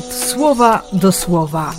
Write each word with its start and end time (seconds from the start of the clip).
słowa 0.00 0.82
do 0.92 1.12
słowa. 1.12 1.74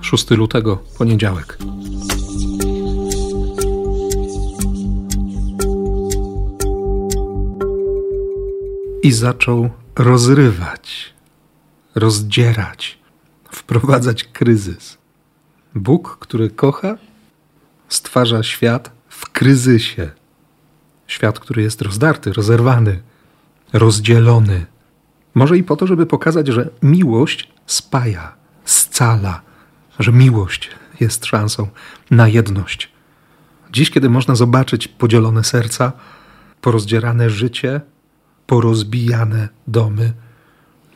Szósty 0.00 0.36
lutego, 0.36 0.78
poniedziałek. 0.98 1.58
I 9.02 9.12
zaczął 9.12 9.70
rozrywać, 9.96 11.14
rozdzierać, 11.94 12.98
wprowadzać 13.50 14.24
kryzys. 14.24 15.03
Bóg, 15.74 16.16
który 16.20 16.50
kocha, 16.50 16.96
stwarza 17.88 18.42
świat 18.42 18.90
w 19.08 19.30
kryzysie. 19.30 20.10
Świat, 21.06 21.40
który 21.40 21.62
jest 21.62 21.82
rozdarty, 21.82 22.32
rozerwany, 22.32 23.02
rozdzielony. 23.72 24.66
Może 25.34 25.58
i 25.58 25.64
po 25.64 25.76
to, 25.76 25.86
żeby 25.86 26.06
pokazać, 26.06 26.48
że 26.48 26.70
miłość 26.82 27.52
spaja, 27.66 28.34
scala, 28.64 29.40
że 29.98 30.12
miłość 30.12 30.70
jest 31.00 31.26
szansą 31.26 31.68
na 32.10 32.28
jedność. 32.28 32.92
Dziś, 33.72 33.90
kiedy 33.90 34.10
można 34.10 34.34
zobaczyć 34.34 34.88
podzielone 34.88 35.44
serca, 35.44 35.92
porozdzierane 36.60 37.30
życie, 37.30 37.80
porozbijane 38.46 39.48
domy, 39.66 40.12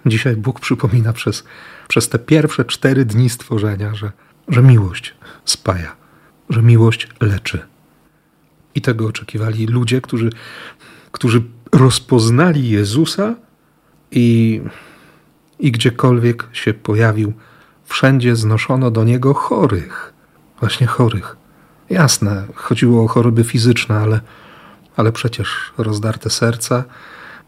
dzisiaj 0.06 0.36
Bóg 0.36 0.60
przypomina 0.60 1.12
przez, 1.12 1.44
przez 1.88 2.08
te 2.08 2.18
pierwsze 2.18 2.64
cztery 2.64 3.04
dni 3.04 3.30
stworzenia, 3.30 3.94
że 3.94 4.12
że 4.48 4.62
miłość 4.62 5.14
spaja, 5.44 5.96
że 6.50 6.62
miłość 6.62 7.08
leczy. 7.20 7.66
I 8.74 8.80
tego 8.80 9.06
oczekiwali 9.06 9.66
ludzie, 9.66 10.00
którzy, 10.00 10.30
którzy 11.12 11.42
rozpoznali 11.72 12.70
Jezusa 12.70 13.34
i, 14.10 14.60
i 15.58 15.72
gdziekolwiek 15.72 16.48
się 16.52 16.74
pojawił, 16.74 17.32
wszędzie 17.84 18.36
znoszono 18.36 18.90
do 18.90 19.04
niego 19.04 19.34
chorych, 19.34 20.12
właśnie 20.60 20.86
chorych. 20.86 21.36
Jasne, 21.90 22.44
chodziło 22.54 23.04
o 23.04 23.08
choroby 23.08 23.44
fizyczne, 23.44 23.96
ale, 23.96 24.20
ale 24.96 25.12
przecież 25.12 25.72
rozdarte 25.78 26.30
serca, 26.30 26.84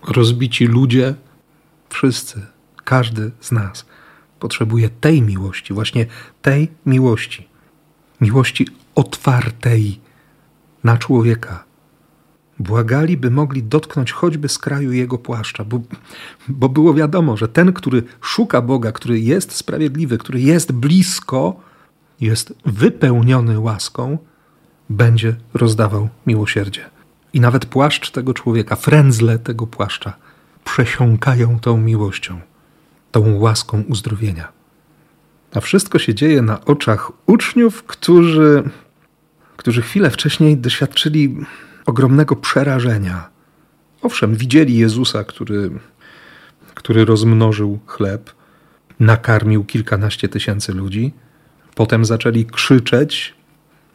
rozbici 0.08 0.66
ludzie, 0.66 1.14
wszyscy, 1.88 2.46
każdy 2.84 3.30
z 3.40 3.52
nas 3.52 3.84
potrzebuje 4.40 4.88
tej 4.88 5.22
miłości, 5.22 5.74
właśnie 5.74 6.06
tej 6.42 6.68
miłości. 6.86 7.48
Miłości 8.20 8.66
otwartej 8.94 10.00
na 10.84 10.98
człowieka. 10.98 11.64
Błagali, 12.58 13.16
by 13.16 13.30
mogli 13.30 13.62
dotknąć 13.62 14.12
choćby 14.12 14.48
z 14.48 14.58
kraju 14.58 14.92
jego 14.92 15.18
płaszcza, 15.18 15.64
bo, 15.64 15.80
bo 16.48 16.68
było 16.68 16.94
wiadomo, 16.94 17.36
że 17.36 17.48
ten, 17.48 17.72
który 17.72 18.02
szuka 18.20 18.62
Boga, 18.62 18.92
który 18.92 19.20
jest 19.20 19.52
sprawiedliwy, 19.52 20.18
który 20.18 20.40
jest 20.40 20.72
blisko, 20.72 21.60
jest 22.20 22.54
wypełniony 22.66 23.60
łaską, 23.60 24.18
będzie 24.90 25.36
rozdawał 25.54 26.08
miłosierdzie. 26.26 26.90
I 27.32 27.40
nawet 27.40 27.66
płaszcz 27.66 28.10
tego 28.10 28.34
człowieka, 28.34 28.76
frędzle 28.76 29.38
tego 29.38 29.66
płaszcza 29.66 30.12
przesiąkają 30.64 31.60
tą 31.60 31.76
miłością 31.76 32.40
tą 33.12 33.38
łaską 33.38 33.82
uzdrowienia. 33.88 34.52
A 35.54 35.60
wszystko 35.60 35.98
się 35.98 36.14
dzieje 36.14 36.42
na 36.42 36.64
oczach 36.64 37.12
uczniów, 37.26 37.82
którzy, 37.82 38.62
którzy 39.56 39.82
chwilę 39.82 40.10
wcześniej 40.10 40.56
doświadczyli 40.56 41.36
ogromnego 41.86 42.36
przerażenia. 42.36 43.28
Owszem, 44.02 44.34
widzieli 44.34 44.76
Jezusa, 44.76 45.24
który, 45.24 45.70
który 46.74 47.04
rozmnożył 47.04 47.78
chleb, 47.86 48.34
nakarmił 49.00 49.64
kilkanaście 49.64 50.28
tysięcy 50.28 50.72
ludzi. 50.72 51.12
Potem 51.74 52.04
zaczęli 52.04 52.44
krzyczeć, 52.44 53.34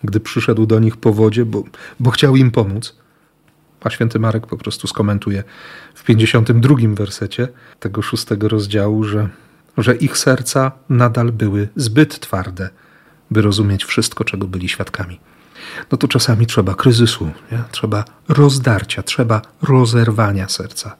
gdy 0.03 0.19
przyszedł 0.19 0.65
do 0.65 0.79
nich 0.79 0.97
po 0.97 1.13
wodzie, 1.13 1.45
bo, 1.45 1.63
bo 1.99 2.11
chciał 2.11 2.35
im 2.35 2.51
pomóc. 2.51 2.95
A 3.85 3.89
święty 3.89 4.19
Marek 4.19 4.47
po 4.47 4.57
prostu 4.57 4.87
skomentuje 4.87 5.43
w 5.95 6.03
52 6.03 6.75
wersecie 6.93 7.47
tego 7.79 8.01
szóstego 8.01 8.49
rozdziału, 8.49 9.03
że, 9.03 9.29
że 9.77 9.95
ich 9.95 10.17
serca 10.17 10.71
nadal 10.89 11.31
były 11.31 11.67
zbyt 11.75 12.19
twarde, 12.19 12.69
by 13.31 13.41
rozumieć 13.41 13.85
wszystko, 13.85 14.23
czego 14.23 14.47
byli 14.47 14.69
świadkami. 14.69 15.19
No 15.91 15.97
to 15.97 16.07
czasami 16.07 16.45
trzeba 16.45 16.75
kryzysu, 16.75 17.31
nie? 17.51 17.63
trzeba 17.71 18.05
rozdarcia, 18.27 19.03
trzeba 19.03 19.41
rozerwania 19.61 20.49
serca, 20.49 20.95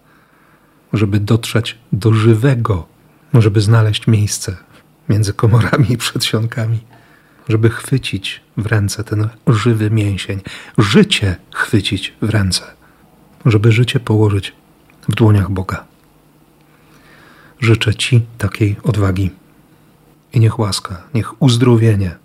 żeby 0.94 1.20
dotrzeć 1.20 1.78
do 1.92 2.14
żywego, 2.14 2.88
żeby 3.34 3.62
znaleźć 3.62 4.08
miejsce 4.08 4.58
między 5.10 5.34
komorami 5.34 5.92
i 5.92 5.98
przedsionkami 5.98 6.80
żeby 7.50 7.70
chwycić 7.70 8.42
w 8.58 8.66
ręce 8.66 9.04
ten 9.04 9.30
żywy 9.48 9.92
mięsień, 9.92 10.42
życie 10.78 11.36
chwycić 11.54 12.14
w 12.22 12.30
ręce, 12.30 12.64
żeby 13.46 13.72
życie 13.72 14.00
położyć 14.00 14.54
w 15.10 15.16
dłoniach 15.16 15.52
Boga. 15.52 15.86
Życzę 17.62 17.96
Ci 17.96 18.26
takiej 18.38 18.76
odwagi 18.84 19.30
i 20.34 20.40
niech 20.40 20.60
łaska, 20.60 21.04
niech 21.14 21.42
uzdrowienie 21.42 22.16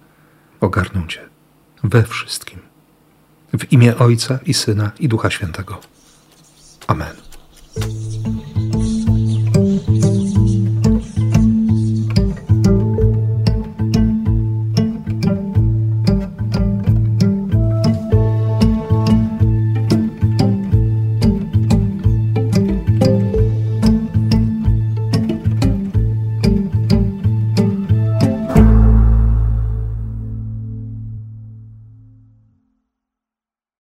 ogarną 0.60 1.06
Cię 1.06 1.20
we 1.84 2.02
wszystkim. 2.02 2.58
W 3.58 3.72
imię 3.72 3.98
Ojca 3.98 4.38
i 4.46 4.54
Syna 4.54 4.90
i 4.98 5.08
Ducha 5.08 5.30
Świętego. 5.30 5.80
Amen. 6.86 7.29